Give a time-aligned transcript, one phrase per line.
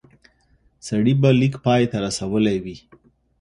[0.87, 2.77] سړی به لیک پای ته رسولی وي.